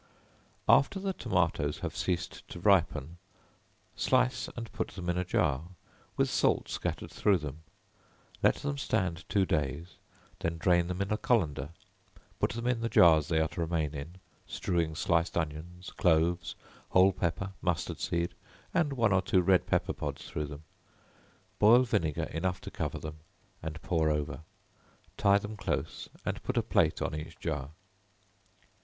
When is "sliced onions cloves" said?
14.95-16.55